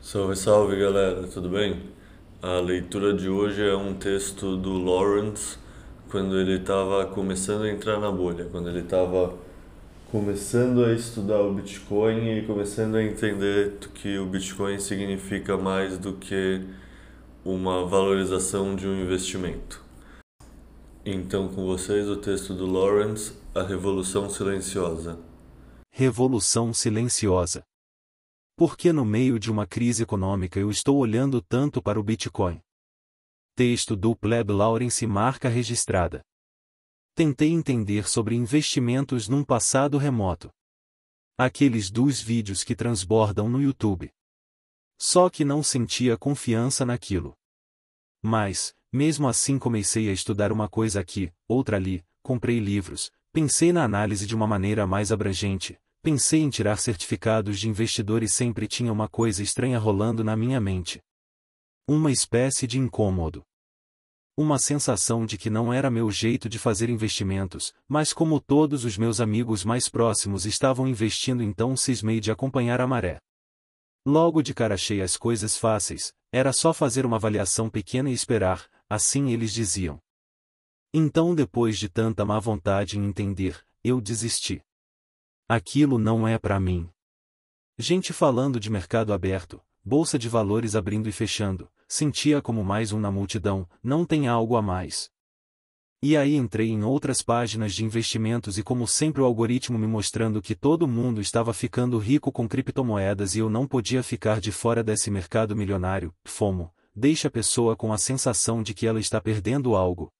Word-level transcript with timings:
Salve, 0.00 0.34
salve 0.34 0.76
galera, 0.76 1.22
tudo 1.28 1.48
bem? 1.48 1.80
A 2.42 2.58
leitura 2.58 3.14
de 3.14 3.28
hoje 3.28 3.62
é 3.62 3.76
um 3.76 3.94
texto 3.94 4.56
do 4.56 4.76
Lawrence 4.76 5.56
quando 6.10 6.36
ele 6.38 6.56
estava 6.56 7.06
começando 7.06 7.62
a 7.62 7.70
entrar 7.70 8.00
na 8.00 8.10
bolha, 8.10 8.46
quando 8.50 8.68
ele 8.68 8.80
estava 8.80 9.32
começando 10.12 10.84
a 10.84 10.92
estudar 10.92 11.40
o 11.40 11.54
Bitcoin 11.54 12.36
e 12.36 12.46
começando 12.46 12.96
a 12.96 13.02
entender 13.02 13.78
que 13.94 14.18
o 14.18 14.26
Bitcoin 14.26 14.78
significa 14.78 15.56
mais 15.56 15.96
do 15.96 16.12
que 16.12 16.68
uma 17.42 17.86
valorização 17.86 18.76
de 18.76 18.86
um 18.86 19.00
investimento. 19.00 19.82
Então, 21.02 21.48
com 21.48 21.64
vocês, 21.64 22.10
o 22.10 22.16
texto 22.16 22.52
do 22.52 22.66
Lawrence, 22.66 23.32
A 23.54 23.62
Revolução 23.62 24.28
Silenciosa. 24.28 25.18
Revolução 25.90 26.74
Silenciosa. 26.74 27.64
Por 28.54 28.76
que 28.76 28.92
no 28.92 29.06
meio 29.06 29.38
de 29.38 29.50
uma 29.50 29.66
crise 29.66 30.02
econômica 30.02 30.60
eu 30.60 30.70
estou 30.70 30.98
olhando 30.98 31.40
tanto 31.40 31.80
para 31.80 31.98
o 31.98 32.02
Bitcoin? 32.02 32.60
Texto 33.56 33.96
do 33.96 34.14
Pleb 34.14 34.52
Lawrence 34.52 35.06
marca 35.06 35.48
registrada. 35.48 36.20
Tentei 37.14 37.50
entender 37.50 38.08
sobre 38.08 38.34
investimentos 38.34 39.28
num 39.28 39.44
passado 39.44 39.98
remoto. 39.98 40.50
Aqueles 41.36 41.90
dos 41.90 42.22
vídeos 42.22 42.64
que 42.64 42.74
transbordam 42.74 43.50
no 43.50 43.60
YouTube. 43.60 44.10
Só 44.98 45.28
que 45.28 45.44
não 45.44 45.62
sentia 45.62 46.16
confiança 46.16 46.86
naquilo. 46.86 47.36
Mas, 48.22 48.74
mesmo 48.90 49.28
assim 49.28 49.58
comecei 49.58 50.08
a 50.08 50.12
estudar 50.12 50.50
uma 50.50 50.70
coisa 50.70 51.00
aqui, 51.00 51.30
outra 51.46 51.76
ali, 51.76 52.02
comprei 52.22 52.58
livros, 52.58 53.12
pensei 53.30 53.74
na 53.74 53.84
análise 53.84 54.26
de 54.26 54.34
uma 54.34 54.46
maneira 54.46 54.86
mais 54.86 55.12
abrangente, 55.12 55.78
pensei 56.00 56.40
em 56.40 56.48
tirar 56.48 56.78
certificados 56.78 57.60
de 57.60 57.68
investidor 57.68 58.22
e 58.22 58.28
sempre 58.28 58.66
tinha 58.66 58.90
uma 58.90 59.06
coisa 59.06 59.42
estranha 59.42 59.78
rolando 59.78 60.24
na 60.24 60.34
minha 60.34 60.60
mente. 60.60 61.02
Uma 61.86 62.10
espécie 62.10 62.66
de 62.66 62.78
incômodo. 62.78 63.44
Uma 64.34 64.58
sensação 64.58 65.26
de 65.26 65.36
que 65.36 65.50
não 65.50 65.70
era 65.70 65.90
meu 65.90 66.10
jeito 66.10 66.48
de 66.48 66.58
fazer 66.58 66.88
investimentos, 66.88 67.74
mas 67.86 68.14
como 68.14 68.40
todos 68.40 68.82
os 68.82 68.96
meus 68.96 69.20
amigos 69.20 69.62
mais 69.62 69.90
próximos 69.90 70.46
estavam 70.46 70.88
investindo 70.88 71.42
então 71.42 71.76
cismei 71.76 72.18
de 72.18 72.30
acompanhar 72.30 72.80
a 72.80 72.86
maré. 72.86 73.20
Logo 74.06 74.40
de 74.42 74.54
cara 74.54 74.74
achei 74.74 75.02
as 75.02 75.18
coisas 75.18 75.58
fáceis, 75.58 76.14
era 76.32 76.50
só 76.50 76.72
fazer 76.72 77.04
uma 77.04 77.16
avaliação 77.16 77.68
pequena 77.68 78.08
e 78.08 78.14
esperar, 78.14 78.66
assim 78.88 79.30
eles 79.30 79.52
diziam. 79.52 80.00
Então 80.94 81.34
depois 81.34 81.78
de 81.78 81.90
tanta 81.90 82.24
má 82.24 82.38
vontade 82.38 82.98
em 82.98 83.04
entender, 83.04 83.62
eu 83.84 84.00
desisti. 84.00 84.62
Aquilo 85.46 85.98
não 85.98 86.26
é 86.26 86.38
para 86.38 86.58
mim. 86.58 86.88
Gente 87.78 88.14
falando 88.14 88.58
de 88.58 88.70
mercado 88.70 89.12
aberto, 89.12 89.62
bolsa 89.84 90.18
de 90.18 90.28
valores 90.28 90.76
abrindo 90.76 91.08
e 91.08 91.12
fechando, 91.12 91.68
sentia 91.88 92.40
como 92.40 92.64
mais 92.64 92.92
um 92.92 93.00
na 93.00 93.10
multidão, 93.10 93.68
não 93.82 94.04
tem 94.04 94.28
algo 94.28 94.56
a 94.56 94.62
mais. 94.62 95.10
E 96.04 96.16
aí 96.16 96.34
entrei 96.34 96.68
em 96.68 96.82
outras 96.82 97.22
páginas 97.22 97.72
de 97.74 97.84
investimentos 97.84 98.58
e 98.58 98.62
como 98.62 98.88
sempre 98.88 99.22
o 99.22 99.24
algoritmo 99.24 99.78
me 99.78 99.86
mostrando 99.86 100.42
que 100.42 100.54
todo 100.54 100.88
mundo 100.88 101.20
estava 101.20 101.52
ficando 101.52 101.96
rico 101.98 102.32
com 102.32 102.48
criptomoedas 102.48 103.36
e 103.36 103.38
eu 103.38 103.48
não 103.48 103.68
podia 103.68 104.02
ficar 104.02 104.40
de 104.40 104.50
fora 104.50 104.82
desse 104.82 105.10
mercado 105.10 105.54
milionário, 105.54 106.12
FOMO, 106.24 106.72
deixa 106.94 107.28
a 107.28 107.30
pessoa 107.30 107.76
com 107.76 107.92
a 107.92 107.98
sensação 107.98 108.62
de 108.62 108.74
que 108.74 108.86
ela 108.86 108.98
está 108.98 109.20
perdendo 109.20 109.76
algo. 109.76 110.12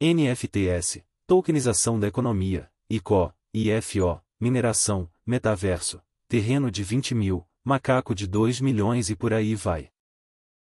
NFTS, 0.00 1.04
tokenização 1.24 2.00
da 2.00 2.08
economia, 2.08 2.68
ICO, 2.90 3.32
IFO, 3.54 4.20
mineração, 4.40 5.08
metaverso, 5.24 6.00
terreno 6.28 6.68
de 6.68 6.82
20 6.82 7.14
mil, 7.14 7.46
macaco 7.66 8.14
de 8.14 8.28
2 8.28 8.60
milhões 8.60 9.10
e 9.10 9.16
por 9.16 9.32
aí 9.32 9.56
vai. 9.56 9.90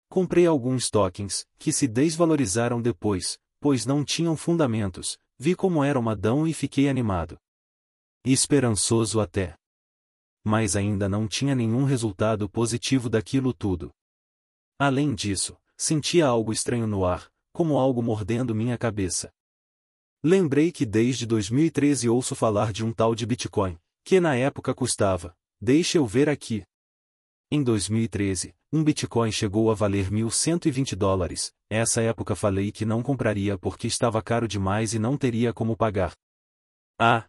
Comprei 0.09 0.47
alguns 0.47 0.89
tokens, 0.89 1.45
que 1.59 1.73
se 1.73 1.89
desvalorizaram 1.89 2.81
depois, 2.81 3.37
pois 3.59 3.85
não 3.85 4.05
tinham 4.05 4.37
fundamentos, 4.37 5.19
vi 5.37 5.57
como 5.57 5.83
era 5.83 5.99
uma 5.99 6.15
dão 6.15 6.47
e 6.47 6.55
fiquei 6.55 6.89
animado. 6.89 7.37
Esperançoso 8.25 9.19
até. 9.19 9.57
Mas 10.45 10.77
ainda 10.77 11.09
não 11.09 11.27
tinha 11.27 11.53
nenhum 11.53 11.83
resultado 11.83 12.49
positivo 12.49 13.11
daquilo 13.11 13.53
tudo. 13.53 13.91
Além 14.79 15.17
disso, 15.17 15.57
sentia 15.77 16.29
algo 16.29 16.53
estranho 16.53 16.87
no 16.87 17.05
ar, 17.05 17.29
como 17.53 17.77
algo 17.77 18.01
mordendo 18.05 18.55
minha 18.55 18.79
cabeça. 18.79 19.33
Lembrei 20.23 20.71
que 20.71 20.87
desde 20.87 21.27
2013 21.27 22.09
ouço 22.09 22.37
falar 22.37 22.73
de 22.73 22.85
um 22.85 22.93
tal 22.93 23.17
de 23.17 23.27
Bitcoin, 23.27 23.77
que 24.05 24.21
na 24.21 24.37
época 24.37 24.73
custava, 24.73 25.37
deixa 25.61 25.99
eu 25.99 26.07
ver 26.07 26.29
aqui. 26.29 26.65
Em 27.51 27.63
2013, 27.63 28.55
um 28.73 28.83
Bitcoin 28.83 29.31
chegou 29.31 29.71
a 29.71 29.75
valer 29.75 30.11
1.120 30.11 30.97
dólares, 30.97 31.55
essa 31.71 32.01
época 32.01 32.35
falei 32.35 32.73
que 32.73 32.85
não 32.85 33.03
compraria 33.03 33.57
porque 33.59 33.87
estava 33.87 34.23
caro 34.23 34.49
demais 34.49 34.95
e 34.95 34.99
não 34.99 35.17
teria 35.17 35.53
como 35.53 35.77
pagar. 35.77 36.17
Ah! 36.99 37.29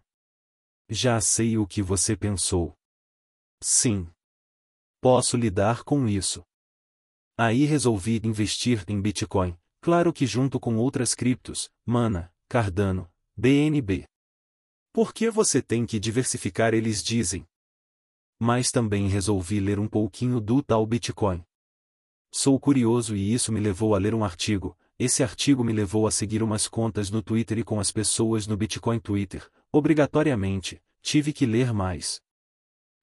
Já 0.89 1.19
sei 1.19 1.57
o 1.57 1.67
que 1.67 1.81
você 1.81 2.15
pensou. 2.15 2.75
Sim. 3.61 4.07
Posso 5.01 5.35
lidar 5.35 5.83
com 5.83 6.07
isso. 6.07 6.43
Aí 7.37 7.65
resolvi 7.65 8.21
investir 8.23 8.83
em 8.87 9.01
Bitcoin, 9.01 9.57
claro 9.81 10.13
que 10.13 10.25
junto 10.25 10.59
com 10.59 10.77
outras 10.77 11.13
criptos, 11.13 11.69
Mana, 11.85 12.33
Cardano, 12.47 13.11
BNB. 13.35 14.05
Por 14.93 15.13
que 15.13 15.29
você 15.29 15.61
tem 15.61 15.85
que 15.85 15.99
diversificar 15.99 16.73
eles 16.73 17.03
dizem? 17.03 17.45
Mas 18.39 18.71
também 18.71 19.07
resolvi 19.07 19.59
ler 19.59 19.79
um 19.79 19.87
pouquinho 19.87 20.39
do 20.39 20.61
tal 20.61 20.85
Bitcoin. 20.85 21.43
Sou 22.31 22.59
curioso 22.59 23.15
e 23.15 23.33
isso 23.33 23.51
me 23.51 23.59
levou 23.59 23.95
a 23.95 23.97
ler 23.97 24.13
um 24.13 24.23
artigo, 24.23 24.77
esse 24.99 25.23
artigo 25.23 25.63
me 25.63 25.73
levou 25.73 26.07
a 26.07 26.11
seguir 26.11 26.41
umas 26.41 26.67
contas 26.67 27.09
no 27.09 27.21
Twitter 27.21 27.59
e 27.59 27.63
com 27.63 27.79
as 27.79 27.91
pessoas 27.91 28.47
no 28.47 28.55
Bitcoin 28.55 28.99
Twitter, 28.99 29.49
obrigatoriamente, 29.71 30.81
tive 31.01 31.33
que 31.33 31.45
ler 31.45 31.73
mais. 31.73 32.21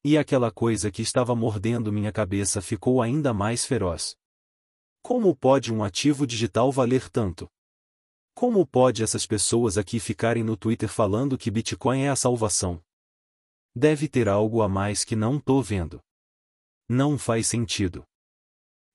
E 0.04 0.19
aquela 0.19 0.50
coisa 0.50 0.91
que 0.91 1.00
estava 1.00 1.34
mordendo 1.34 1.92
minha 1.92 2.10
cabeça 2.10 2.60
ficou 2.60 3.00
ainda 3.00 3.32
mais 3.32 3.65
feroz. 3.65 4.16
Como 5.03 5.34
pode 5.37 5.72
um 5.72 5.84
ativo 5.84 6.26
digital 6.26 6.72
valer 6.72 7.09
tanto? 7.09 7.48
Como 8.34 8.66
pode 8.66 9.03
essas 9.03 9.26
pessoas 9.26 9.76
aqui 9.76 10.00
ficarem 10.00 10.42
no 10.42 10.56
Twitter 10.56 10.88
falando 10.88 11.37
que 11.37 11.50
Bitcoin 11.50 12.03
é 12.03 12.09
a 12.09 12.16
salvação? 12.16 12.82
Deve 13.75 14.06
ter 14.06 14.28
algo 14.28 14.60
a 14.60 14.69
mais 14.69 15.03
que 15.03 15.16
não 15.16 15.41
tô 15.41 15.62
vendo. 15.62 15.99
Não 16.87 17.16
faz 17.16 17.47
sentido. 17.47 18.05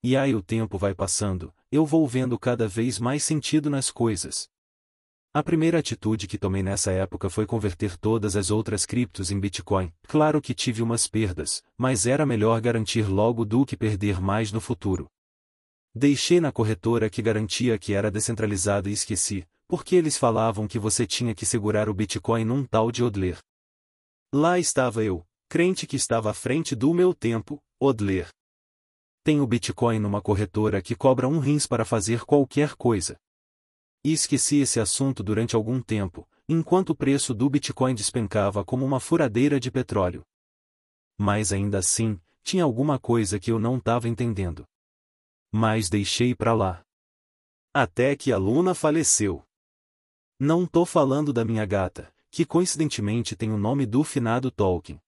E 0.04 0.16
aí 0.16 0.36
o 0.36 0.42
tempo 0.44 0.78
vai 0.78 0.94
passando, 0.94 1.52
eu 1.72 1.84
vou 1.84 2.08
vendo 2.08 2.38
cada 2.38 2.68
vez 2.68 3.00
mais 3.00 3.24
sentido 3.24 3.72
nas 3.72 3.90
coisas. 3.90 4.48
A 5.34 5.42
primeira 5.42 5.80
atitude 5.80 6.28
que 6.28 6.38
tomei 6.38 6.62
nessa 6.62 6.92
época 6.92 7.30
foi 7.30 7.48
converter 7.48 7.98
todas 7.98 8.36
as 8.36 8.52
outras 8.52 8.86
criptos 8.86 9.32
em 9.32 9.40
Bitcoin. 9.40 9.92
Claro 10.08 10.42
que 10.42 10.54
tive 10.54 10.84
umas 10.84 11.08
perdas, 11.08 11.64
mas 11.76 12.06
era 12.06 12.26
melhor 12.26 12.62
garantir 12.62 13.10
logo 13.10 13.44
do 13.44 13.66
que 13.66 13.76
perder 13.76 14.22
mais 14.22 14.52
no 14.52 14.62
futuro. 14.62 15.08
Deixei 15.94 16.40
na 16.40 16.52
corretora 16.52 17.10
que 17.10 17.22
garantia 17.22 17.80
que 17.80 17.94
era 17.94 18.12
descentralizada 18.12 18.90
e 18.90 18.94
esqueci, 18.94 19.44
porque 19.68 19.96
eles 19.96 20.18
falavam 20.18 20.68
que 20.68 20.78
você 20.78 21.08
tinha 21.08 21.34
que 21.34 21.46
segurar 21.46 21.90
o 21.90 21.94
Bitcoin 21.94 22.46
num 22.46 22.64
tal 22.64 22.92
de 22.92 23.04
Odler. 23.04 23.40
Lá 24.38 24.60
estava 24.60 25.04
eu, 25.04 25.26
crente 25.50 25.88
que 25.88 25.96
estava 25.96 26.30
à 26.30 26.34
frente 26.34 26.76
do 26.76 26.94
meu 26.94 27.12
tempo, 27.12 27.60
Odler. 27.82 28.30
Tenho 29.24 29.48
Bitcoin 29.48 29.98
numa 29.98 30.22
corretora 30.22 30.80
que 30.80 30.96
cobra 30.96 31.28
um 31.28 31.40
rins 31.40 31.66
para 31.66 31.84
fazer 31.84 32.24
qualquer 32.24 32.76
coisa. 32.76 33.18
E 34.06 34.14
esqueci 34.14 34.58
esse 34.58 34.80
assunto 34.80 35.24
durante 35.24 35.56
algum 35.56 35.82
tempo, 35.82 36.30
enquanto 36.48 36.92
o 36.92 36.96
preço 36.96 37.34
do 37.34 37.50
Bitcoin 37.50 37.96
despencava 37.96 38.64
como 38.64 38.86
uma 38.86 39.00
furadeira 39.00 39.60
de 39.60 39.72
petróleo. 39.72 40.22
Mas 41.18 41.52
ainda 41.52 41.80
assim, 41.80 42.22
tinha 42.44 42.64
alguma 42.64 43.00
coisa 43.00 43.40
que 43.40 43.52
eu 43.52 43.58
não 43.58 43.78
estava 43.78 44.08
entendendo 44.08 44.68
mas 45.52 45.90
deixei 45.90 46.36
pra 46.36 46.54
lá. 46.54 46.84
Até 47.74 48.16
que 48.16 48.32
a 48.32 48.38
Luna 48.38 48.76
faleceu. 48.76 49.44
Não 50.40 50.68
tô 50.68 50.86
falando 50.86 51.34
da 51.34 51.44
minha 51.44 51.66
gata, 51.66 52.14
que 52.38 52.46
coincidentemente 52.46 53.36
tem 53.36 53.52
o 53.52 53.58
nome 53.58 53.84
do 53.84 54.04
finado 54.04 54.52
Tolkien. 54.52 55.02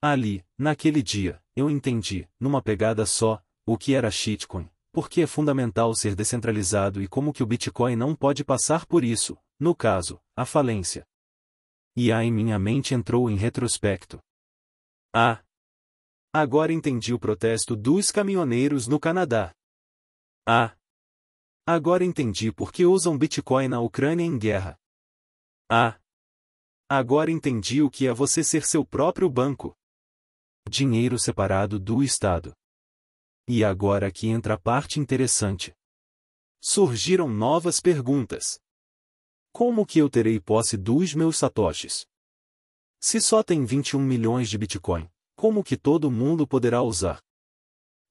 Ali, 0.00 0.46
naquele 0.56 1.02
dia, 1.02 1.42
eu 1.56 1.68
entendi, 1.68 2.28
numa 2.38 2.62
pegada 2.62 3.04
só, 3.04 3.42
o 3.66 3.76
que 3.76 3.94
era 3.94 4.12
shitcoin, 4.12 4.70
porque 4.92 5.22
é 5.22 5.26
fundamental 5.26 5.92
ser 5.92 6.14
descentralizado 6.14 7.02
e 7.02 7.08
como 7.08 7.32
que 7.32 7.42
o 7.42 7.46
Bitcoin 7.46 7.96
não 7.96 8.14
pode 8.14 8.44
passar 8.44 8.86
por 8.86 9.02
isso, 9.02 9.36
no 9.58 9.74
caso, 9.74 10.20
a 10.36 10.44
falência. 10.44 11.04
E 11.96 12.12
aí 12.12 12.30
minha 12.30 12.60
mente 12.60 12.94
entrou 12.94 13.28
em 13.28 13.34
retrospecto. 13.34 14.20
Ah! 15.12 15.42
Agora 16.32 16.72
entendi 16.72 17.12
o 17.12 17.18
protesto 17.18 17.74
dos 17.74 18.12
caminhoneiros 18.12 18.86
no 18.86 19.00
Canadá. 19.00 19.52
Ah! 20.46 20.76
Agora 21.66 22.04
entendi 22.04 22.52
por 22.52 22.70
que 22.70 22.86
usam 22.86 23.18
Bitcoin 23.18 23.66
na 23.66 23.80
Ucrânia 23.80 24.24
em 24.24 24.38
guerra. 24.38 24.78
Ah! 25.68 25.98
Agora 26.88 27.32
entendi 27.32 27.82
o 27.82 27.90
que 27.90 28.06
é 28.06 28.12
você 28.12 28.44
ser 28.44 28.64
seu 28.64 28.84
próprio 28.84 29.28
banco. 29.28 29.76
Dinheiro 30.70 31.18
separado 31.18 31.80
do 31.80 32.00
Estado. 32.00 32.54
E 33.48 33.64
agora 33.64 34.06
aqui 34.06 34.28
entra 34.28 34.54
a 34.54 34.58
parte 34.58 35.00
interessante. 35.00 35.74
Surgiram 36.60 37.28
novas 37.28 37.80
perguntas. 37.80 38.60
Como 39.52 39.84
que 39.84 39.98
eu 39.98 40.08
terei 40.08 40.38
posse 40.38 40.76
dos 40.76 41.12
meus 41.12 41.36
satoshis? 41.38 42.06
Se 43.00 43.20
só 43.20 43.42
tem 43.42 43.64
21 43.64 43.98
milhões 43.98 44.48
de 44.48 44.56
Bitcoin, 44.56 45.10
como 45.34 45.64
que 45.64 45.76
todo 45.76 46.08
mundo 46.08 46.46
poderá 46.46 46.82
usar? 46.82 47.20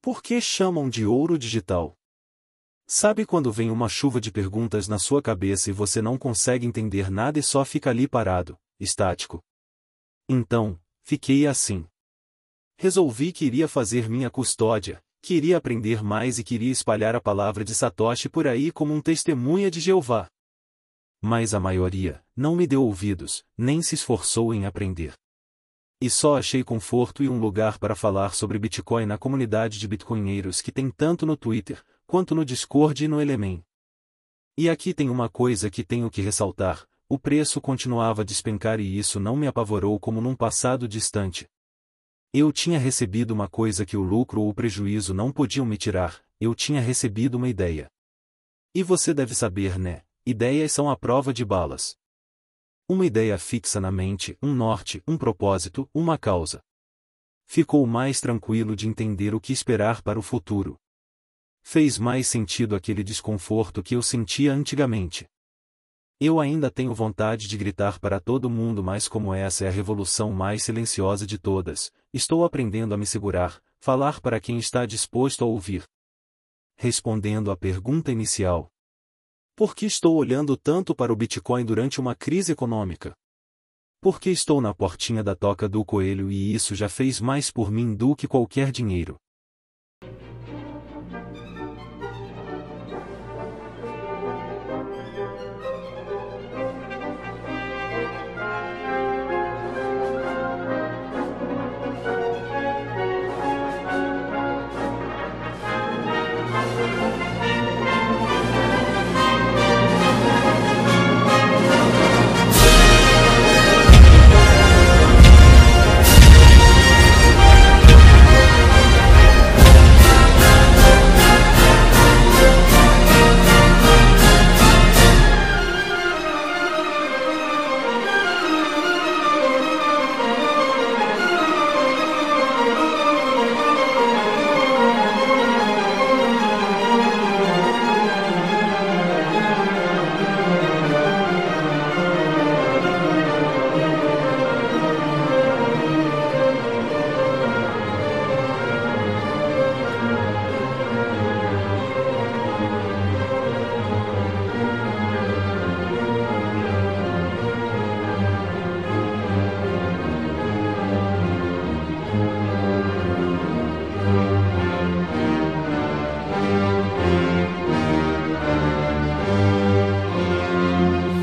Por 0.02 0.22
que 0.22 0.38
chamam 0.38 0.90
de 0.90 1.06
ouro 1.06 1.38
digital? 1.38 1.96
Sabe 2.86 3.24
quando 3.24 3.50
vem 3.50 3.70
uma 3.70 3.88
chuva 3.88 4.20
de 4.20 4.30
perguntas 4.30 4.86
na 4.86 4.98
sua 4.98 5.22
cabeça 5.22 5.70
e 5.70 5.72
você 5.72 6.02
não 6.02 6.18
consegue 6.18 6.66
entender 6.66 7.10
nada 7.10 7.38
e 7.38 7.42
só 7.42 7.64
fica 7.64 7.90
ali 7.90 8.06
parado, 8.06 8.56
estático? 8.78 9.42
Então, 10.28 10.78
fiquei 11.02 11.46
assim. 11.46 11.86
Resolvi 12.78 13.32
que 13.32 13.44
iria 13.44 13.66
fazer 13.68 14.08
minha 14.08 14.30
custódia, 14.30 15.02
queria 15.22 15.56
aprender 15.56 16.02
mais 16.02 16.38
e 16.38 16.44
queria 16.44 16.70
espalhar 16.70 17.16
a 17.16 17.20
palavra 17.20 17.64
de 17.64 17.74
Satoshi 17.74 18.28
por 18.28 18.46
aí 18.46 18.70
como 18.70 18.92
um 18.92 19.00
testemunha 19.00 19.70
de 19.70 19.80
Jeová. 19.80 20.28
Mas 21.20 21.54
a 21.54 21.60
maioria 21.60 22.22
não 22.36 22.54
me 22.54 22.66
deu 22.66 22.84
ouvidos, 22.84 23.44
nem 23.56 23.82
se 23.82 23.94
esforçou 23.94 24.52
em 24.52 24.66
aprender. 24.66 25.14
E 26.00 26.10
só 26.10 26.36
achei 26.36 26.62
conforto 26.62 27.22
e 27.22 27.28
um 27.28 27.40
lugar 27.40 27.78
para 27.78 27.96
falar 27.96 28.34
sobre 28.34 28.58
Bitcoin 28.58 29.06
na 29.06 29.16
comunidade 29.16 29.78
de 29.78 29.88
bitcoinheiros 29.88 30.60
que 30.60 30.70
tem 30.70 30.90
tanto 30.90 31.24
no 31.24 31.36
Twitter, 31.36 31.82
quanto 32.06 32.34
no 32.34 32.44
Discord 32.44 33.02
e 33.02 33.08
no 33.08 33.20
Element. 33.20 33.62
E 34.58 34.68
aqui 34.68 34.92
tem 34.92 35.08
uma 35.08 35.28
coisa 35.28 35.70
que 35.70 35.82
tenho 35.82 36.10
que 36.10 36.20
ressaltar: 36.20 36.86
o 37.08 37.18
preço 37.18 37.60
continuava 37.60 38.22
a 38.22 38.24
despencar 38.24 38.80
e 38.80 38.98
isso 38.98 39.20
não 39.20 39.36
me 39.36 39.46
apavorou 39.46 39.98
como 40.00 40.20
num 40.20 40.34
passado 40.34 40.88
distante. 40.88 41.48
Eu 42.32 42.52
tinha 42.52 42.78
recebido 42.78 43.30
uma 43.30 43.48
coisa 43.48 43.86
que 43.86 43.96
o 43.96 44.02
lucro 44.02 44.42
ou 44.42 44.48
o 44.48 44.54
prejuízo 44.54 45.14
não 45.14 45.30
podiam 45.30 45.64
me 45.64 45.76
tirar, 45.76 46.20
eu 46.40 46.54
tinha 46.54 46.80
recebido 46.80 47.36
uma 47.36 47.48
ideia. 47.48 47.88
E 48.74 48.82
você 48.82 49.14
deve 49.14 49.34
saber, 49.34 49.78
né? 49.78 50.02
Ideias 50.26 50.72
são 50.72 50.90
a 50.90 50.96
prova 50.96 51.32
de 51.32 51.44
balas. 51.44 51.96
Uma 52.88 53.06
ideia 53.06 53.38
fixa 53.38 53.80
na 53.80 53.92
mente, 53.92 54.36
um 54.42 54.52
norte, 54.52 55.02
um 55.06 55.16
propósito, 55.16 55.88
uma 55.94 56.18
causa. 56.18 56.60
Ficou 57.44 57.86
mais 57.86 58.20
tranquilo 58.20 58.74
de 58.74 58.88
entender 58.88 59.32
o 59.32 59.40
que 59.40 59.52
esperar 59.52 60.02
para 60.02 60.18
o 60.18 60.22
futuro. 60.22 60.76
Fez 61.62 61.98
mais 61.98 62.26
sentido 62.26 62.74
aquele 62.74 63.04
desconforto 63.04 63.82
que 63.82 63.94
eu 63.94 64.02
sentia 64.02 64.52
antigamente. 64.52 65.26
Eu 66.18 66.40
ainda 66.40 66.70
tenho 66.70 66.94
vontade 66.94 67.46
de 67.46 67.58
gritar 67.58 67.98
para 67.98 68.18
todo 68.18 68.48
mundo, 68.48 68.82
mas 68.82 69.06
como 69.06 69.34
essa 69.34 69.66
é 69.66 69.68
a 69.68 69.70
revolução 69.70 70.32
mais 70.32 70.62
silenciosa 70.62 71.26
de 71.26 71.36
todas, 71.36 71.92
estou 72.10 72.42
aprendendo 72.42 72.94
a 72.94 72.96
me 72.96 73.04
segurar, 73.04 73.62
falar 73.78 74.18
para 74.22 74.40
quem 74.40 74.56
está 74.56 74.86
disposto 74.86 75.44
a 75.44 75.46
ouvir. 75.46 75.84
Respondendo 76.74 77.50
à 77.50 77.56
pergunta 77.56 78.10
inicial, 78.10 78.72
por 79.54 79.74
que 79.74 79.84
estou 79.84 80.16
olhando 80.16 80.56
tanto 80.56 80.94
para 80.94 81.12
o 81.12 81.16
Bitcoin 81.16 81.66
durante 81.66 82.00
uma 82.00 82.14
crise 82.14 82.52
econômica? 82.52 83.14
Porque 84.00 84.30
estou 84.30 84.58
na 84.60 84.72
portinha 84.74 85.22
da 85.22 85.34
toca 85.34 85.68
do 85.68 85.84
coelho 85.84 86.30
e 86.30 86.54
isso 86.54 86.74
já 86.74 86.88
fez 86.88 87.20
mais 87.20 87.50
por 87.50 87.70
mim 87.70 87.94
do 87.94 88.16
que 88.16 88.26
qualquer 88.26 88.70
dinheiro. 88.70 89.16